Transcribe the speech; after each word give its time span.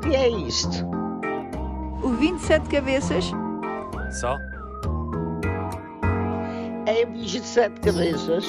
O 0.00 0.02
que 0.02 0.16
é 0.16 0.30
isto? 0.30 0.86
O 2.02 2.08
27 2.08 2.70
cabeças? 2.70 3.26
Só? 4.18 4.38
É 6.86 7.04
um 7.06 7.12
bicho 7.12 7.38
de 7.38 7.46
sete 7.46 7.78
cabeças. 7.82 8.46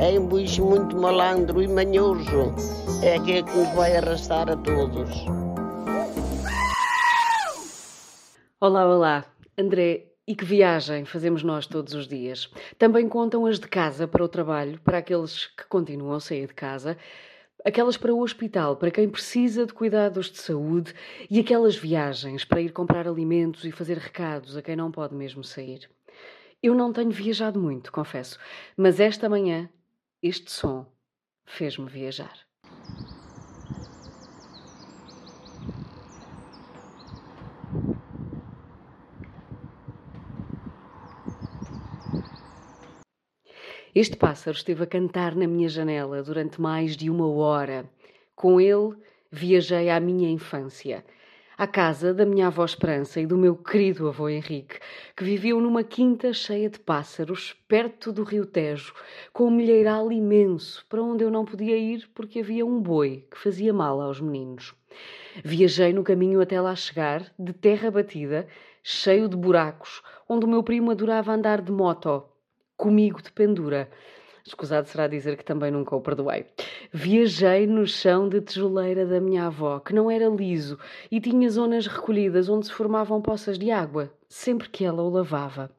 É 0.00 0.18
um 0.18 0.26
bicho 0.26 0.64
muito 0.64 0.96
malandro 0.96 1.60
e 1.60 1.68
manhoso. 1.68 2.54
É 3.02 3.16
aquele 3.16 3.42
que 3.42 3.54
nos 3.54 3.68
vai 3.74 3.98
arrastar 3.98 4.48
a 4.48 4.56
todos. 4.56 5.10
Olá, 8.58 8.86
olá. 8.86 9.26
André, 9.58 10.06
e 10.26 10.34
que 10.34 10.44
viagem 10.46 11.04
fazemos 11.04 11.42
nós 11.42 11.66
todos 11.66 11.92
os 11.92 12.08
dias? 12.08 12.50
Também 12.78 13.10
contam 13.10 13.44
as 13.44 13.60
de 13.60 13.68
casa 13.68 14.08
para 14.08 14.24
o 14.24 14.28
trabalho, 14.28 14.80
para 14.80 14.98
aqueles 14.98 15.48
que 15.48 15.66
continuam 15.68 16.14
a 16.14 16.20
sair 16.20 16.46
de 16.46 16.54
casa, 16.54 16.96
aquelas 17.64 17.96
para 17.96 18.14
o 18.14 18.20
hospital, 18.20 18.76
para 18.76 18.90
quem 18.90 19.08
precisa 19.08 19.64
de 19.64 19.72
cuidados 19.72 20.30
de 20.30 20.38
saúde 20.38 20.94
e 21.30 21.40
aquelas 21.40 21.74
viagens 21.74 22.44
para 22.44 22.60
ir 22.60 22.72
comprar 22.72 23.08
alimentos 23.08 23.64
e 23.64 23.72
fazer 23.72 23.96
recados 23.96 24.56
a 24.56 24.62
quem 24.62 24.76
não 24.76 24.92
pode 24.92 25.14
mesmo 25.14 25.42
sair. 25.42 25.90
Eu 26.62 26.74
não 26.74 26.92
tenho 26.92 27.10
viajado 27.10 27.58
muito, 27.58 27.90
confesso, 27.90 28.38
mas 28.76 29.00
esta 29.00 29.28
manhã 29.28 29.68
este 30.22 30.50
som 30.50 30.86
fez-me 31.44 31.88
viajar. 31.88 32.38
Este 43.94 44.16
pássaro 44.16 44.56
esteve 44.56 44.82
a 44.82 44.86
cantar 44.88 45.36
na 45.36 45.46
minha 45.46 45.68
janela 45.68 46.20
durante 46.20 46.60
mais 46.60 46.96
de 46.96 47.08
uma 47.08 47.28
hora. 47.28 47.88
Com 48.34 48.60
ele 48.60 48.96
viajei 49.30 49.88
à 49.88 50.00
minha 50.00 50.28
infância, 50.28 51.04
à 51.56 51.64
casa 51.64 52.12
da 52.12 52.26
minha 52.26 52.48
avó 52.48 52.64
Esperança 52.64 53.20
e 53.20 53.26
do 53.26 53.38
meu 53.38 53.54
querido 53.54 54.08
avô 54.08 54.28
Henrique, 54.28 54.80
que 55.16 55.22
viviam 55.22 55.60
numa 55.60 55.84
quinta 55.84 56.32
cheia 56.32 56.68
de 56.68 56.80
pássaros, 56.80 57.54
perto 57.68 58.10
do 58.10 58.24
rio 58.24 58.44
Tejo, 58.44 58.92
com 59.32 59.46
um 59.46 59.50
milheiral 59.52 60.10
imenso, 60.10 60.84
para 60.88 61.00
onde 61.00 61.22
eu 61.22 61.30
não 61.30 61.44
podia 61.44 61.76
ir 61.76 62.10
porque 62.12 62.40
havia 62.40 62.66
um 62.66 62.82
boi 62.82 63.24
que 63.30 63.38
fazia 63.38 63.72
mal 63.72 64.00
aos 64.00 64.20
meninos. 64.20 64.74
Viajei 65.44 65.92
no 65.92 66.02
caminho 66.02 66.40
até 66.40 66.60
lá 66.60 66.74
chegar, 66.74 67.32
de 67.38 67.52
terra 67.52 67.92
batida, 67.92 68.48
cheio 68.82 69.28
de 69.28 69.36
buracos, 69.36 70.02
onde 70.28 70.46
o 70.46 70.48
meu 70.48 70.64
primo 70.64 70.90
adorava 70.90 71.32
andar 71.32 71.62
de 71.62 71.70
moto, 71.70 72.24
comigo 72.76 73.22
de 73.22 73.32
pendura. 73.32 73.90
Escusado 74.46 74.86
será 74.88 75.06
dizer 75.06 75.38
que 75.38 75.44
também 75.44 75.70
nunca 75.70 75.96
o 75.96 76.02
perdoei. 76.02 76.44
Viajei 76.92 77.66
no 77.66 77.86
chão 77.86 78.28
de 78.28 78.42
tijoleira 78.42 79.06
da 79.06 79.18
minha 79.18 79.46
avó, 79.46 79.80
que 79.80 79.94
não 79.94 80.10
era 80.10 80.28
liso 80.28 80.78
e 81.10 81.18
tinha 81.18 81.48
zonas 81.48 81.86
recolhidas 81.86 82.48
onde 82.50 82.66
se 82.66 82.72
formavam 82.72 83.22
poças 83.22 83.58
de 83.58 83.70
água, 83.70 84.12
sempre 84.28 84.68
que 84.68 84.84
ela 84.84 85.02
o 85.02 85.08
lavava. 85.08 85.74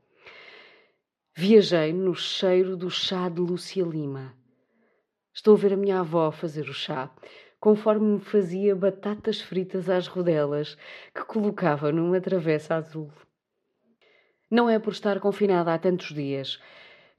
Viajei 1.35 1.93
no 1.93 2.15
cheiro 2.15 2.75
do 2.75 2.89
chá 2.89 3.29
de 3.29 3.39
Lúcia 3.39 3.83
Lima. 3.83 4.33
Estou 5.31 5.53
a 5.53 5.57
ver 5.57 5.73
a 5.73 5.77
minha 5.77 5.99
avó 5.99 6.31
fazer 6.31 6.67
o 6.67 6.73
chá, 6.73 7.13
conforme 7.59 8.13
me 8.13 8.19
fazia 8.19 8.75
batatas 8.75 9.41
fritas 9.41 9.89
às 9.89 10.07
rodelas, 10.07 10.75
que 11.13 11.23
colocava 11.25 11.91
numa 11.91 12.19
travessa 12.19 12.75
azul. 12.75 13.11
Não 14.49 14.69
é 14.69 14.79
por 14.79 14.93
estar 14.93 15.19
confinada 15.19 15.73
há 15.73 15.77
tantos 15.77 16.13
dias 16.13 16.59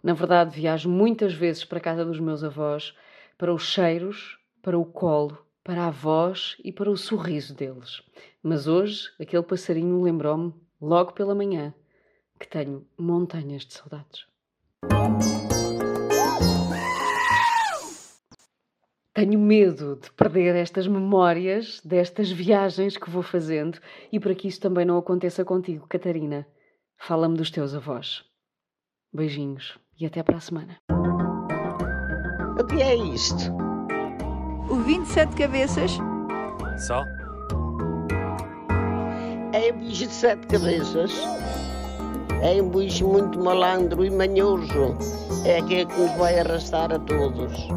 na 0.03 0.13
verdade, 0.13 0.55
viajo 0.55 0.89
muitas 0.89 1.35
vezes 1.35 1.65
para 1.65 1.79
a 1.79 1.81
casa 1.81 2.05
dos 2.05 2.21
meus 2.21 2.45
avós, 2.45 2.95
para 3.37 3.53
os 3.53 3.65
cheiros, 3.65 4.39
para 4.63 4.79
o 4.79 4.85
colo, 4.85 5.39
para 5.65 5.87
a 5.87 5.91
voz 5.91 6.57
e 6.65 6.71
para 6.71 6.91
o 6.91 6.97
sorriso 6.97 7.55
deles. 7.55 8.03
Mas 8.43 8.67
hoje, 8.67 9.11
aquele 9.21 9.43
passarinho 9.43 10.03
lembrou-me, 10.03 10.55
logo 10.81 11.13
pela 11.13 11.35
manhã, 11.35 11.75
que 12.39 12.47
tenho 12.47 12.87
montanhas 12.97 13.65
de 13.65 13.75
saudades. 13.75 14.27
Tenho 19.13 19.39
medo 19.39 19.97
de 19.97 20.11
perder 20.13 20.55
estas 20.55 20.87
memórias 20.87 21.81
destas 21.83 22.31
viagens 22.31 22.99
que 22.99 23.09
vou 23.09 23.23
fazendo 23.23 23.79
e 24.13 24.21
para 24.21 24.35
que 24.35 24.47
isso 24.47 24.61
também 24.61 24.85
não 24.85 24.99
aconteça 24.99 25.43
contigo, 25.43 25.87
Catarina. 25.89 26.47
Fala-me 26.99 27.37
dos 27.37 27.51
teus 27.51 27.75
avós. 27.75 28.25
Beijinhos 29.17 29.79
e 29.99 30.07
até 30.07 30.23
para 30.23 30.37
a 30.37 30.41
semana. 30.41 30.77
O 32.61 32.65
que 32.65 32.83
é 32.83 32.95
isto? 32.95 33.53
O 34.71 34.77
27 34.77 35.35
cabeças? 35.35 35.99
Só? 36.87 37.05
É 39.53 39.73
um 39.73 39.79
bicho 39.79 40.07
de 40.07 40.13
sete 40.13 40.47
cabeças. 40.47 41.13
É 42.43 42.61
um 42.61 42.69
bicho 42.69 43.09
muito 43.09 43.43
malandro 43.43 44.05
e 44.05 44.11
manhoso. 44.11 44.97
É 45.47 45.59
aquele 45.59 45.87
que 45.87 45.99
nos 45.99 46.13
vai 46.19 46.39
arrastar 46.39 46.93
a 46.93 46.99
todos. 46.99 47.69